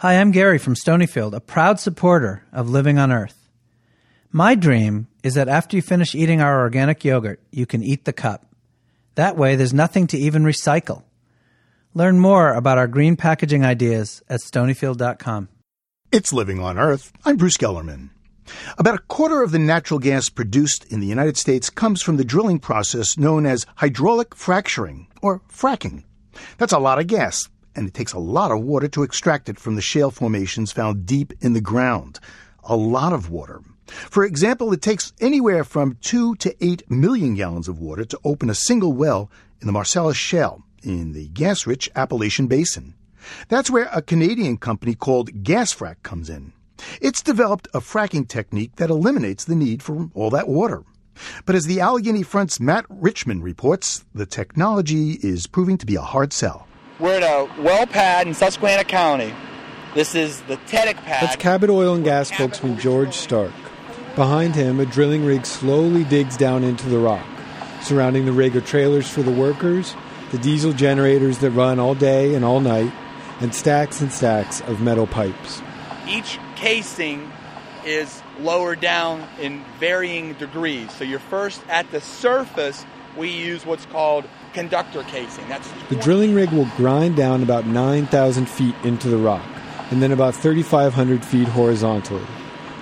[0.00, 3.48] Hi, I'm Gary from Stonyfield, a proud supporter of Living on Earth.
[4.30, 8.12] My dream is that after you finish eating our organic yogurt, you can eat the
[8.12, 8.44] cup.
[9.14, 11.04] That way, there's nothing to even recycle.
[11.94, 15.48] Learn more about our green packaging ideas at stonyfield.com.
[16.12, 17.10] It's Living on Earth.
[17.24, 18.10] I'm Bruce Gellerman.
[18.76, 22.24] About a quarter of the natural gas produced in the United States comes from the
[22.24, 26.04] drilling process known as hydraulic fracturing, or fracking.
[26.58, 29.60] That's a lot of gas, and it takes a lot of water to extract it
[29.60, 32.18] from the shale formations found deep in the ground.
[32.64, 33.60] A lot of water.
[33.86, 38.50] For example, it takes anywhere from 2 to 8 million gallons of water to open
[38.50, 42.94] a single well in the Marcellus Shale in the gas rich Appalachian Basin.
[43.48, 46.52] That's where a Canadian company called GasFrac comes in.
[47.00, 50.82] It's developed a fracking technique that eliminates the need for all that water.
[51.44, 56.02] But as the Allegheny Front's Matt Richmond reports, the technology is proving to be a
[56.02, 56.68] hard sell.
[56.98, 59.34] We're at a well pad in Susquehanna County.
[59.94, 61.22] This is the TEDIC pad.
[61.24, 63.52] That's Cabot Oil and Gas spokesman George Stark.
[64.14, 67.26] Behind him, a drilling rig slowly digs down into the rock.
[67.82, 69.94] Surrounding the rig are trailers for the workers,
[70.32, 72.90] the diesel generators that run all day and all night,
[73.40, 75.60] and stacks and stacks of metal pipes.
[76.08, 77.30] Each casing
[77.84, 80.90] is lower down in varying degrees.
[80.92, 85.48] So you're first at the surface, we use what's called conductor casing.
[85.48, 89.46] That's the drilling rig will grind down about 9,000 feet into the rock,
[89.90, 92.26] and then about 3,500 feet horizontally.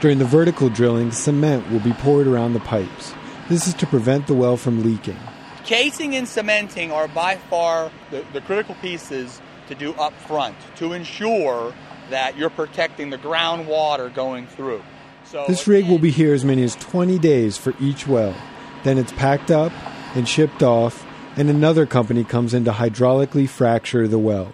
[0.00, 3.12] During the vertical drilling, cement will be poured around the pipes.
[3.48, 5.18] This is to prevent the well from leaking.
[5.64, 10.92] Casing and cementing are by far the, the critical pieces to do up front to
[10.92, 11.74] ensure
[12.08, 14.82] that you're protecting the groundwater going through.
[15.24, 18.34] So this rig will be here as many as 20 days for each well.
[18.82, 19.72] Then it's packed up
[20.14, 24.52] and shipped off, and another company comes in to hydraulically fracture the well.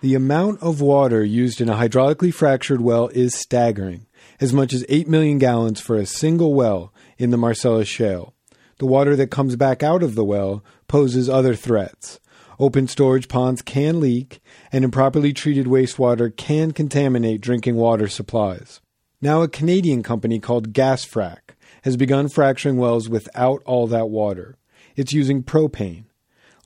[0.00, 4.06] The amount of water used in a hydraulically fractured well is staggering,
[4.40, 8.34] as much as 8 million gallons for a single well in the Marcellus Shale.
[8.78, 12.20] The water that comes back out of the well poses other threats.
[12.58, 14.40] Open storage ponds can leak,
[14.70, 18.80] and improperly treated wastewater can contaminate drinking water supplies.
[19.22, 21.53] Now, a Canadian company called GasFrac
[21.84, 24.56] has begun fracturing wells without all that water.
[24.96, 26.04] It's using propane.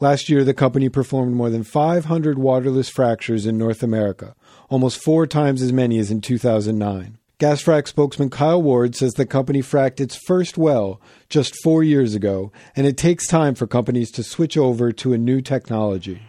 [0.00, 4.36] Last year, the company performed more than 500 waterless fractures in North America,
[4.70, 7.18] almost four times as many as in 2009.
[7.40, 12.52] GasFrac spokesman Kyle Ward says the company fracked its first well just four years ago,
[12.76, 16.22] and it takes time for companies to switch over to a new technology.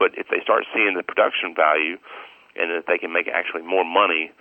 [0.00, 1.96] But if they start seeing the production value
[2.56, 4.32] and that they can make actually more money,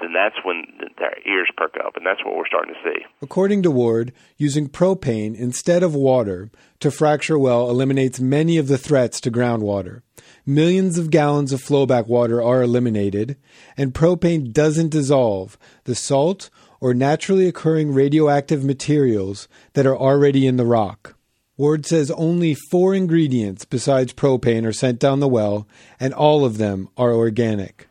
[0.00, 0.64] then that's when
[0.98, 3.04] their ears perk up, and that's what we're starting to see.
[3.22, 6.50] According to Ward, using propane instead of water
[6.80, 10.02] to fracture well eliminates many of the threats to groundwater.
[10.46, 13.36] Millions of gallons of flowback water are eliminated,
[13.76, 16.50] and propane doesn't dissolve the salt
[16.80, 21.16] or naturally occurring radioactive materials that are already in the rock.
[21.56, 25.68] Ward says only four ingredients besides propane are sent down the well,
[26.00, 27.88] and all of them are organic.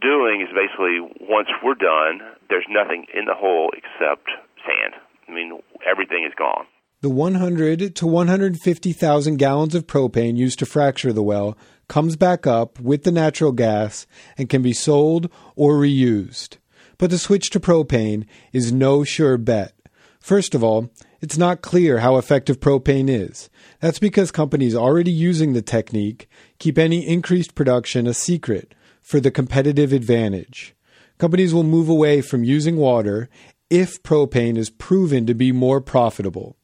[0.00, 4.28] Doing is basically once we're done, there's nothing in the hole except
[4.64, 4.94] sand.
[5.28, 6.66] I mean, everything is gone.
[7.00, 11.56] The 100 to 150,000 gallons of propane used to fracture the well
[11.88, 14.06] comes back up with the natural gas
[14.36, 16.56] and can be sold or reused.
[16.98, 19.74] But the switch to propane is no sure bet.
[20.20, 20.90] First of all,
[21.20, 23.48] it's not clear how effective propane is.
[23.80, 28.74] That's because companies already using the technique keep any increased production a secret
[29.06, 30.74] for the competitive advantage.
[31.16, 33.28] Companies will move away from using water
[33.70, 36.56] if propane is proven to be more profitable.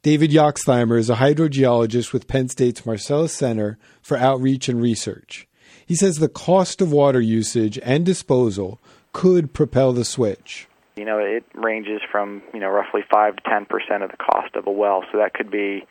[0.00, 5.48] David Yoxtheimer is a hydrogeologist with Penn State's Marcellus Center for Outreach and Research.
[5.84, 8.80] He says the cost of water usage and disposal
[9.12, 10.68] could propel the switch.
[10.94, 14.68] You know, it ranges from, you know, roughly 5 to 10% of the cost of
[14.68, 15.02] a well.
[15.10, 15.84] So that could be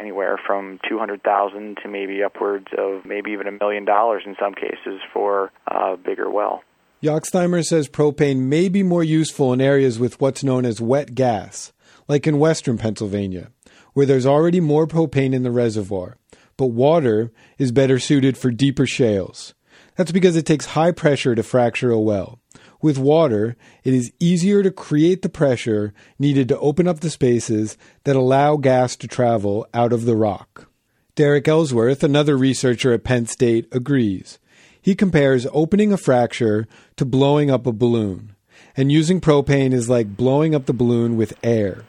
[0.00, 5.00] anywhere from 200,000 to maybe upwards of maybe even a million dollars in some cases
[5.12, 6.62] for a bigger well.
[7.02, 11.72] Yoxtheimer says propane may be more useful in areas with what's known as wet gas,
[12.08, 13.50] like in western Pennsylvania,
[13.92, 16.16] where there's already more propane in the reservoir,
[16.56, 19.54] but water is better suited for deeper shales.
[19.96, 22.38] That's because it takes high pressure to fracture a well.
[22.80, 27.76] With water, it is easier to create the pressure needed to open up the spaces
[28.04, 30.68] that allow gas to travel out of the rock.
[31.14, 34.38] Derek Elsworth, another researcher at Penn State, agrees.
[34.80, 38.36] He compares opening a fracture to blowing up a balloon,
[38.76, 41.84] and using propane is like blowing up the balloon with air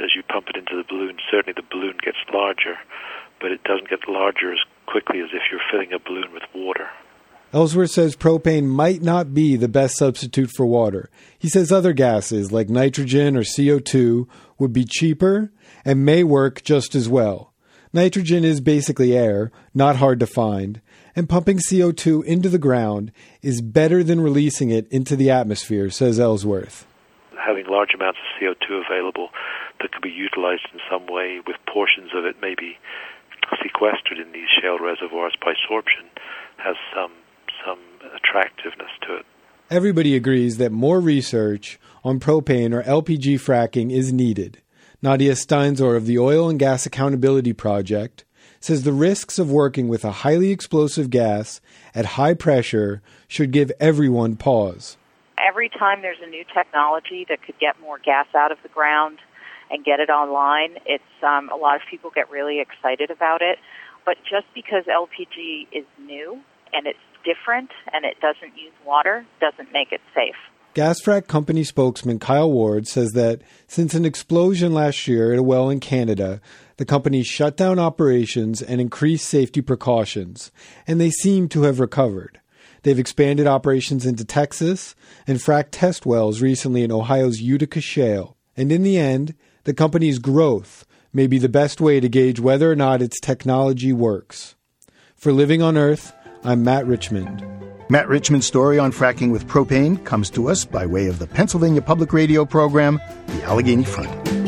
[0.00, 2.76] as you pump it into the balloon, certainly the balloon gets larger,
[3.40, 6.88] but it doesn't get larger as quickly as if you're filling a balloon with water.
[7.52, 11.08] Elsworth says propane might not be the best substitute for water.
[11.38, 14.26] He says other gases like nitrogen or CO2
[14.58, 15.52] would be cheaper
[15.84, 17.52] and may work just as well.
[17.92, 20.80] Nitrogen is basically air, not hard to find,
[21.14, 23.12] and pumping CO2 into the ground
[23.42, 26.86] is better than releasing it into the atmosphere, says Elsworth.
[27.38, 29.28] Having large amounts of CO2 available
[29.80, 32.76] that could be utilized in some way, with portions of it maybe
[33.62, 36.04] sequestered in these shale reservoirs by sorption,
[36.58, 37.12] has some
[38.14, 39.26] attractiveness to it.
[39.70, 44.62] Everybody agrees that more research on propane or LPG fracking is needed.
[45.02, 48.24] Nadia Steinzor of the Oil and Gas Accountability Project
[48.60, 51.60] says the risks of working with a highly explosive gas
[51.94, 54.96] at high pressure should give everyone pause.
[55.36, 59.18] Every time there's a new technology that could get more gas out of the ground
[59.70, 63.58] and get it online, it's um, a lot of people get really excited about it.
[64.04, 66.40] But just because LPG is new
[66.72, 70.36] and it's different and it doesn't use water doesn't make it safe.
[70.74, 75.70] GasFrac company spokesman Kyle Ward says that since an explosion last year at a well
[75.70, 76.40] in Canada,
[76.76, 80.52] the company shut down operations and increased safety precautions,
[80.86, 82.40] and they seem to have recovered.
[82.82, 84.94] They've expanded operations into Texas
[85.26, 88.36] and fracked test wells recently in Ohio's Utica Shale.
[88.56, 89.34] And in the end,
[89.64, 93.92] the company's growth may be the best way to gauge whether or not its technology
[93.92, 94.54] works.
[95.16, 96.12] For Living on Earth,
[96.46, 97.44] I'm Matt Richmond.
[97.88, 101.82] Matt Richmond's story on fracking with propane comes to us by way of the Pennsylvania
[101.82, 104.45] Public Radio program, The Allegheny Front.